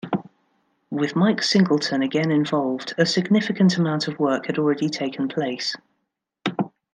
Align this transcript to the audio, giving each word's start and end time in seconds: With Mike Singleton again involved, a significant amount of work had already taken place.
With 0.89 1.15
Mike 1.15 1.43
Singleton 1.43 2.01
again 2.01 2.31
involved, 2.31 2.95
a 2.97 3.05
significant 3.05 3.77
amount 3.77 4.07
of 4.07 4.17
work 4.17 4.47
had 4.47 4.57
already 4.57 4.89
taken 4.89 5.27
place. 5.27 5.75